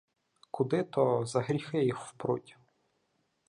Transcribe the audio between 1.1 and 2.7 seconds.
за гріхи їх впруть.